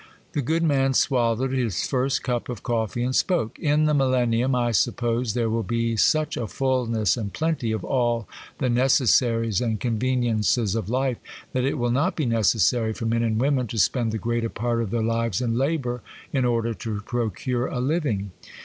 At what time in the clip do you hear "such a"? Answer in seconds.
5.95-6.47